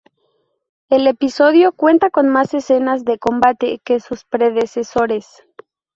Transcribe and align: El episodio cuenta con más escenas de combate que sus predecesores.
El 0.89 1.05
episodio 1.05 1.73
cuenta 1.73 2.09
con 2.09 2.27
más 2.27 2.55
escenas 2.55 3.05
de 3.05 3.19
combate 3.19 3.79
que 3.85 3.99
sus 3.99 4.25
predecesores. 4.25 5.27